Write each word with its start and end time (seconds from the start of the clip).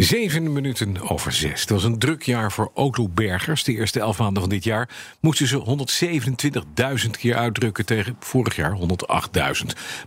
Zeven 0.00 0.52
minuten 0.52 1.10
over 1.10 1.32
zes. 1.32 1.60
Het 1.60 1.70
was 1.70 1.84
een 1.84 1.98
druk 1.98 2.22
jaar 2.22 2.52
voor 2.52 2.70
autobergers. 2.74 3.64
De 3.64 3.72
eerste 3.72 4.00
elf 4.00 4.18
maanden 4.18 4.42
van 4.42 4.50
dit 4.50 4.64
jaar 4.64 4.88
moesten 5.20 5.46
ze 5.46 5.86
127.000 7.04 7.10
keer 7.10 7.36
uitdrukken 7.36 7.86
tegen 7.86 8.16
vorig 8.20 8.56
jaar 8.56 8.78
108.000. 8.78 8.82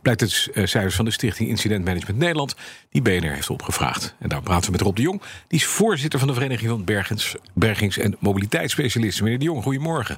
Blijkt 0.02 0.22
uit 0.22 0.50
eh, 0.54 0.66
cijfers 0.66 0.96
van 0.96 1.06
de 1.06 1.12
Stichting 1.12 1.50
Incident 1.50 1.86
Management 1.86 2.20
Nederland, 2.20 2.56
die 2.90 3.02
BNR 3.02 3.34
heeft 3.34 3.50
opgevraagd. 3.50 4.16
En 4.20 4.30
daar 4.30 4.42
praten 4.42 4.66
we 4.66 4.72
met 4.72 4.82
Rob 4.82 4.96
de 4.96 5.02
Jong, 5.02 5.22
die 5.48 5.60
is 5.60 5.66
voorzitter 5.66 6.20
van 6.20 6.28
de 6.28 6.34
Vereniging 6.34 6.70
van 6.70 6.84
Bergens, 6.86 7.36
Bergings- 7.54 7.98
en 7.98 8.16
Mobiliteitsspecialisten. 8.20 9.24
Meneer 9.24 9.40
de 9.40 9.46
Jong, 9.46 9.64
goedemorgen. 9.64 10.18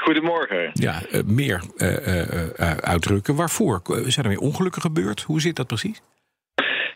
Goedemorgen. 0.00 0.70
Ja, 0.72 1.02
uh, 1.12 1.22
meer 1.24 1.62
uh, 1.76 2.70
uitdrukken. 2.70 3.34
Waarvoor? 3.34 3.82
Zijn 3.86 4.24
er 4.24 4.28
weer 4.28 4.38
ongelukken 4.38 4.82
gebeurd? 4.82 5.22
Hoe 5.22 5.40
zit 5.40 5.56
dat 5.56 5.66
precies? 5.66 6.00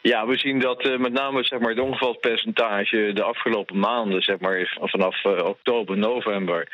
Ja, 0.03 0.27
we 0.27 0.39
zien 0.39 0.59
dat 0.59 0.87
uh, 0.87 0.98
met 0.98 1.12
name 1.12 1.45
zeg 1.45 1.59
maar, 1.59 1.71
het 1.71 1.80
ongevalpercentage 1.80 3.13
de 3.13 3.22
afgelopen 3.22 3.79
maanden, 3.79 4.22
zeg 4.22 4.39
maar, 4.39 4.79
vanaf 4.81 5.25
uh, 5.25 5.44
oktober, 5.44 5.99
november, 5.99 6.68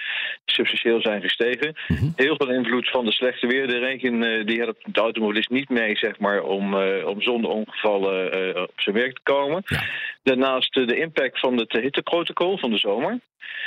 substantieel 0.44 1.00
zijn 1.00 1.22
gestegen. 1.22 1.76
Mm 1.88 1.96
-hmm. 1.96 2.12
Heel 2.16 2.36
veel 2.36 2.50
invloed 2.50 2.90
van 2.90 3.04
de 3.04 3.12
slechte 3.12 3.46
weer. 3.46 3.66
De 3.66 3.78
regen 3.78 4.22
uh, 4.22 4.46
die 4.46 4.58
helpt 4.58 4.94
de 4.94 5.00
automobilist 5.00 5.50
niet 5.50 5.68
mee 5.68 5.96
zeg 5.96 6.18
maar, 6.18 6.42
om, 6.42 6.74
om 7.04 7.22
zonder 7.22 7.50
ongevallen 7.50 8.62
op 8.62 8.72
zijn 8.76 8.94
werk 8.94 9.14
te 9.14 9.20
komen. 9.22 9.62
Ja. 9.66 9.80
Daarnaast 10.22 10.74
de 10.74 10.98
impact 10.98 11.40
van 11.40 11.56
het 11.58 11.72
hitteprotocol 11.72 12.58
van 12.58 12.70
de 12.70 12.78
zomer. 12.78 13.20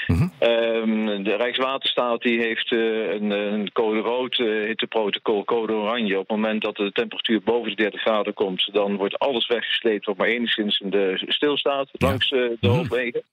Mm 0.08 0.16
-hmm. 0.16 0.32
um, 0.50 1.24
de 1.24 1.36
Rijkswaterstaat 1.36 2.22
die 2.22 2.40
heeft 2.40 2.72
uh, 2.72 3.14
een, 3.14 3.30
een, 3.30 3.72
code 3.72 4.00
rood 4.00 4.38
uh, 4.38 4.66
hitteprotocol, 4.66 5.44
code 5.44 5.74
oranje. 5.74 6.14
Op 6.20 6.28
het 6.28 6.38
moment 6.38 6.62
dat 6.62 6.76
de 6.76 6.92
temperatuur 6.92 7.42
boven 7.42 7.70
de 7.70 7.76
30 7.76 8.02
graden 8.02 8.34
komt, 8.34 8.70
dan 8.74 8.96
wordt 8.96 9.20
alles 9.20 9.48
weggesleept 9.48 10.06
wat 10.06 10.18
maar 10.18 10.28
enigszins 10.28 10.80
in 10.80 10.90
de 10.90 11.24
stilstaat 11.28 11.90
langs 11.92 12.30
de 12.30 12.58
hoofdwegen. 12.68 13.24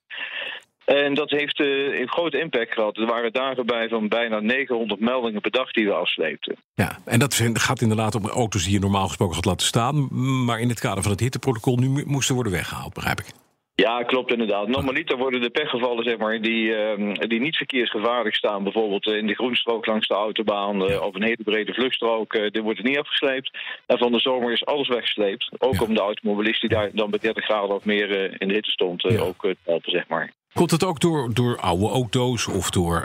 En 0.89 1.15
dat 1.15 1.31
heeft 1.31 1.59
uh, 1.59 2.01
een 2.01 2.09
grote 2.09 2.41
impact 2.41 2.73
gehad. 2.73 2.97
Er 2.97 3.07
waren 3.07 3.33
dagen 3.33 3.67
bij 3.67 3.89
van 3.89 4.09
bijna 4.09 4.41
900 4.41 5.01
meldingen 5.01 5.41
per 5.41 5.51
dag 5.51 5.71
die 5.71 5.87
we 5.87 5.93
afsleepten. 5.93 6.57
Ja, 6.75 6.99
en 7.05 7.19
dat 7.19 7.43
gaat 7.53 7.81
inderdaad 7.81 8.15
om 8.15 8.27
auto's 8.27 8.65
die 8.65 8.73
je 8.73 8.79
normaal 8.79 9.07
gesproken 9.07 9.35
had 9.35 9.45
laten 9.45 9.67
staan. 9.67 10.09
Maar 10.45 10.61
in 10.61 10.69
het 10.69 10.81
kader 10.81 11.03
van 11.03 11.13
het 11.13 11.21
hitteprotocol 11.21 11.77
nu 11.77 12.05
moesten 12.07 12.35
worden 12.35 12.53
weggehaald, 12.53 12.95
begrijp 12.95 13.21
ik. 13.21 13.27
Ja, 13.75 14.03
klopt 14.03 14.33
inderdaad. 14.33 14.69
Normaliter 14.69 15.17
worden 15.17 15.41
de 15.41 15.51
pechgevallen 15.51 16.05
zeg 16.05 16.19
maar, 16.19 16.41
die, 16.41 16.97
uh, 16.97 17.15
die 17.15 17.41
niet 17.41 17.57
verkeersgevaarlijk 17.57 18.35
staan, 18.35 18.63
bijvoorbeeld 18.63 19.07
in 19.07 19.27
de 19.27 19.35
groenstrook 19.35 19.87
langs 19.87 20.07
de 20.07 20.15
autobaan 20.15 20.91
uh, 20.91 21.03
of 21.03 21.15
een 21.15 21.23
hele 21.23 21.43
brede 21.45 21.75
vluchtstrook, 21.75 22.35
uh, 22.35 22.51
die 22.51 22.63
wordt 22.63 22.83
niet 22.83 22.99
afgesleept. 22.99 23.59
En 23.87 23.99
van 23.99 24.13
de 24.13 24.21
zomer 24.21 24.53
is 24.53 24.67
alles 24.67 24.89
weggesleept. 24.89 25.51
Ook 25.59 25.75
ja. 25.75 25.83
om 25.83 25.95
de 25.95 26.01
automobilist 26.01 26.61
die 26.61 26.71
daar 26.71 26.91
dan 26.93 27.11
bij 27.11 27.19
30 27.19 27.45
graden 27.45 27.75
of 27.75 27.85
meer 27.85 28.41
in 28.41 28.49
de 28.49 28.55
hitte 28.55 28.71
stond, 28.71 29.03
ja. 29.03 29.21
ook 29.21 29.41
te 29.41 29.57
helpen, 29.65 29.91
zeg 29.91 30.09
maar. 30.09 30.33
Komt 30.53 30.71
het 30.71 30.85
ook 30.85 31.01
door, 31.01 31.35
door 31.35 31.61
oude 31.61 31.89
auto's 31.89 32.47
of 32.47 32.71
door 32.71 33.05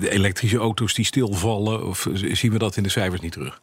de 0.00 0.10
elektrische 0.10 0.58
auto's 0.58 0.94
die 0.94 1.04
stilvallen? 1.04 1.86
Of 1.86 2.06
zien 2.12 2.52
we 2.52 2.58
dat 2.58 2.76
in 2.76 2.82
de 2.82 2.88
cijfers 2.88 3.20
niet 3.20 3.32
terug? 3.32 3.60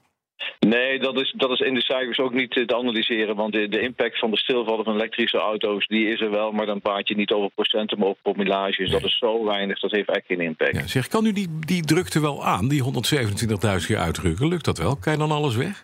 Nee, 0.59 1.00
dat 1.00 1.22
is, 1.22 1.34
dat 1.38 1.52
is 1.52 1.59
in 1.59 1.74
de 1.74 1.81
cijfers 1.81 2.20
ook 2.20 2.34
niet 2.34 2.52
te 2.52 2.76
analyseren. 2.76 3.36
Want 3.36 3.54
de, 3.54 3.68
de 3.68 3.80
impact 3.80 4.20
van 4.20 4.31
de 4.31 4.38
stilvallen 4.38 4.86
van 4.86 4.96
elektrische 4.96 5.38
auto's, 5.38 5.88
die 5.88 6.08
is 6.08 6.22
er 6.22 6.31
wel. 6.31 6.52
Maar 6.52 6.66
dan 6.66 6.81
praat 6.81 7.08
je 7.08 7.16
niet 7.16 7.31
over 7.31 7.50
procenten, 7.56 8.00
maar 8.00 8.08
over 8.08 8.22
promillage. 8.22 8.81
Nee. 8.81 8.92
Dat 8.92 9.04
is 9.04 9.18
zo 9.18 9.46
weinig, 9.46 9.80
dat 9.80 9.92
heeft 9.92 10.09
echt 10.09 10.26
geen 10.26 10.42
impact. 10.42 10.76
Ja, 10.76 10.88
zeg, 10.88 11.08
kan 11.08 11.26
u 11.26 11.34
die, 11.34 11.59
die 11.59 11.84
drukte 11.86 12.20
wel 12.22 12.46
aan, 12.46 12.68
die 12.68 12.84
127.000 12.84 13.86
keer 13.86 13.98
uitdrukken? 13.98 14.48
Lukt 14.48 14.66
dat 14.66 14.78
wel? 14.78 14.96
Kan 14.96 15.14
je 15.14 15.20
dan 15.20 15.31
alles 15.31 15.56
weg? 15.56 15.84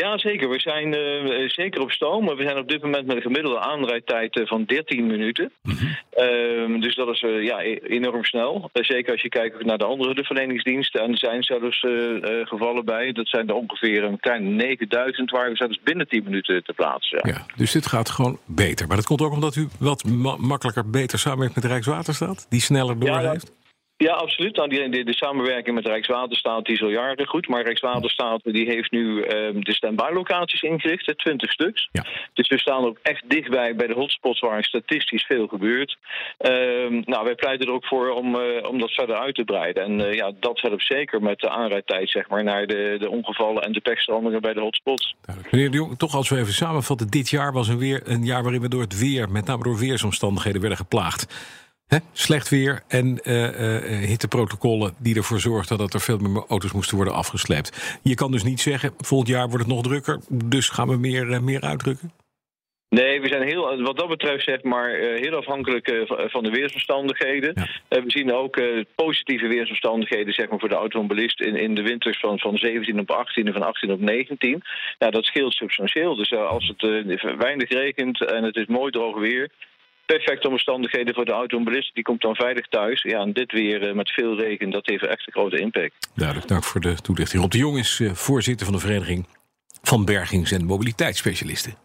Ja, 0.00 0.18
zeker. 0.18 0.48
We 0.48 0.60
zijn 0.60 0.94
uh, 0.94 1.48
zeker 1.48 1.80
op 1.80 1.90
stoom. 1.90 2.26
We 2.26 2.42
zijn 2.42 2.58
op 2.58 2.68
dit 2.68 2.82
moment 2.82 3.06
met 3.06 3.16
een 3.16 3.22
gemiddelde 3.22 3.58
aanrijdtijd 3.58 4.36
uh, 4.36 4.46
van 4.46 4.64
13 4.64 5.06
minuten. 5.06 5.52
Mm 5.62 5.74
-hmm. 5.74 6.74
uh, 6.74 6.80
dus 6.80 6.94
dat 6.94 7.08
is 7.08 7.20
ja, 7.20 7.60
enorm 7.60 8.24
snel. 8.24 8.70
zeker 8.72 9.12
als 9.12 9.22
je 9.22 9.28
kijkt 9.28 9.64
naar 9.64 9.78
de 9.78 9.84
andere 9.84 10.12
hulpverleningsdiensten. 10.12 11.00
En 11.00 11.10
er 11.10 11.18
zijn 11.18 11.42
zelfs 11.42 11.86
gevallen 12.48 12.84
bij. 12.84 13.12
Dat 13.12 13.28
zijn 13.28 13.48
er 13.48 13.54
ongeveer 13.54 14.04
een 14.04 14.20
kleine 14.20 14.48
9000 14.48 15.30
waar 15.30 15.50
we 15.50 15.56
zelfs 15.56 15.80
binnen 15.84 16.08
10 16.08 16.24
minuten 16.24 16.64
te 16.64 16.72
plaatsen. 16.72 17.20
Ja. 17.22 17.34
ja. 17.34 17.46
dus 17.56 17.72
dit 17.72 17.86
gaat 17.86 18.10
gewoon 18.10 18.38
beter. 18.46 18.86
Maar 18.86 18.96
dat 18.96 19.06
komt 19.06 19.22
ook 19.22 19.32
omdat 19.32 19.56
u 19.56 19.68
wat 19.78 20.04
ma 20.04 20.36
makkelijker, 20.38 20.90
beter 20.90 21.18
samenwerkt 21.18 21.54
met 21.54 21.64
Rijkswaterstaat? 21.64 22.46
Die 22.48 22.60
sneller 22.60 22.98
doorheeft? 22.98 23.52
Ja, 23.54 23.61
ja, 24.02 24.12
absoluut. 24.12 24.56
Nou, 24.56 24.68
die, 24.68 24.88
de, 24.88 25.04
de, 25.04 25.14
samenwerking 25.14 25.74
met 25.74 25.86
Rijkswaterstaat 25.86 26.64
die 26.64 26.74
is 26.74 26.82
al 26.82 26.88
jaren 26.88 27.26
goed. 27.26 27.48
Maar 27.48 27.62
Rijkswaterstaat 27.62 28.40
die 28.44 28.70
heeft 28.70 28.90
nu 28.90 29.24
um, 29.24 29.64
de 29.64 29.74
stand-by-locaties 29.74 30.62
ingericht, 30.62 31.18
20 31.18 31.52
stuks. 31.52 31.88
Ja. 31.92 32.04
Dus 32.32 32.48
we 32.48 32.58
staan 32.58 32.84
ook 32.84 32.98
echt 33.02 33.22
dichtbij 33.26 33.74
bij 33.76 33.86
de 33.86 33.94
hotspots 33.94 34.40
waar 34.40 34.64
statistisch 34.64 35.24
veel 35.24 35.46
gebeurt. 35.46 35.96
Um, 36.38 37.02
nou, 37.04 37.24
wij 37.24 37.34
pleiten 37.34 37.66
er 37.66 37.72
ook 37.72 37.86
voor 37.86 38.10
om, 38.10 38.34
uh, 38.34 38.68
om 38.68 38.78
dat 38.78 38.90
verder 38.90 39.16
uit 39.16 39.34
te 39.34 39.44
breiden. 39.44 39.82
En 39.82 40.00
uh, 40.00 40.12
ja, 40.12 40.32
dat 40.40 40.60
helpt 40.60 40.86
zeker 40.86 41.22
met 41.22 41.38
de 41.38 41.48
aanrijdtijd 41.48 42.10
zeg 42.10 42.28
maar, 42.28 42.44
naar 42.44 42.66
de, 42.66 42.96
de 42.98 43.10
ongevallen 43.10 43.62
en 43.62 43.72
de 43.72 43.80
pechstrandingen 43.80 44.40
bij 44.40 44.52
de 44.52 44.60
hotspots. 44.60 45.14
Meneer 45.50 45.70
de 45.70 45.76
Jong, 45.76 45.98
toch 45.98 46.14
als 46.14 46.28
we 46.28 46.38
even 46.38 46.52
samenvatten. 46.52 47.08
Dit 47.08 47.30
jaar 47.30 47.52
was 47.52 47.68
een, 47.68 47.78
weer, 47.78 48.02
een 48.04 48.24
jaar 48.24 48.42
waarin 48.42 48.60
we 48.60 48.68
door 48.68 48.80
het 48.80 48.98
weer, 48.98 49.30
met 49.30 49.46
name 49.46 49.62
door 49.62 49.78
weersomstandigheden, 49.78 50.60
werden 50.60 50.78
geplaagd. 50.78 51.26
He, 51.86 51.98
slecht 52.12 52.48
weer 52.48 52.82
en 52.88 53.20
uh, 53.22 53.42
uh, 53.42 54.08
hitteprotocollen 54.08 54.94
die 54.98 55.16
ervoor 55.16 55.40
zorgden 55.40 55.78
dat 55.78 55.94
er 55.94 56.00
veel 56.00 56.18
meer 56.18 56.44
auto's 56.48 56.72
moesten 56.72 56.96
worden 56.96 57.14
afgesleept. 57.14 57.98
Je 58.02 58.14
kan 58.14 58.32
dus 58.32 58.42
niet 58.42 58.60
zeggen, 58.60 58.94
volgend 58.98 59.28
jaar 59.28 59.48
wordt 59.48 59.64
het 59.64 59.74
nog 59.74 59.82
drukker, 59.82 60.20
dus 60.28 60.68
gaan 60.68 60.88
we 60.88 60.96
meer, 60.96 61.30
uh, 61.30 61.38
meer 61.38 61.60
uitdrukken? 61.60 62.12
Nee, 62.88 63.20
we 63.20 63.28
zijn 63.28 63.42
heel, 63.42 63.82
wat 63.82 63.96
dat 63.96 64.08
betreft 64.08 64.44
zeg 64.44 64.62
maar, 64.62 64.90
heel 64.94 65.36
afhankelijk 65.36 66.04
van 66.06 66.42
de 66.42 66.50
weersomstandigheden. 66.50 67.52
Ja. 67.88 68.02
we 68.02 68.10
zien 68.10 68.32
ook 68.32 68.60
positieve 68.94 69.46
weersomstandigheden 69.46 70.34
zeg 70.34 70.48
maar, 70.48 70.58
voor 70.58 70.68
de 70.68 70.74
automobilist 70.74 71.40
in, 71.40 71.56
in 71.56 71.74
de 71.74 71.82
winters 71.82 72.20
van, 72.20 72.38
van 72.38 72.56
17 72.56 72.98
op 72.98 73.10
18 73.10 73.46
en 73.46 73.52
van 73.52 73.62
18 73.62 73.92
op 73.92 74.00
19. 74.00 74.62
Ja, 74.98 75.10
dat 75.10 75.24
scheelt 75.24 75.54
substantieel. 75.54 76.14
Dus 76.14 76.32
als 76.34 76.72
het 76.76 76.82
weinig 77.38 77.68
regent 77.68 78.24
en 78.24 78.44
het 78.44 78.56
is 78.56 78.66
mooi 78.66 78.90
droog 78.90 79.18
weer, 79.18 79.50
perfecte 80.06 80.48
omstandigheden 80.48 81.14
voor 81.14 81.24
de 81.24 81.32
automobilist. 81.32 81.94
Die 81.94 82.04
komt 82.04 82.20
dan 82.20 82.34
veilig 82.34 82.66
thuis. 82.68 83.02
Ja, 83.02 83.20
en 83.20 83.32
dit 83.32 83.52
weer 83.52 83.88
uh, 83.88 83.94
met 83.94 84.10
veel 84.10 84.36
regen, 84.36 84.70
dat 84.70 84.86
heeft 84.86 85.06
echt 85.06 85.26
een 85.26 85.32
grote 85.32 85.58
impact. 85.58 86.08
Duidelijk, 86.14 86.48
dank 86.48 86.64
voor 86.64 86.80
de 86.80 86.94
toelichting. 86.94 87.42
Rob 87.42 87.50
de 87.50 87.58
Jong 87.58 87.78
is 87.78 87.98
uh, 87.98 88.12
voorzitter 88.12 88.66
van 88.66 88.74
de 88.74 88.80
Vereniging 88.80 89.26
van 89.82 90.04
Bergings- 90.04 90.52
en 90.52 90.64
Mobiliteitsspecialisten. 90.64 91.81